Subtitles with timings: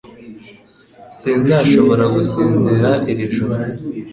[1.19, 3.55] Sinzashobora gusinzira iri joro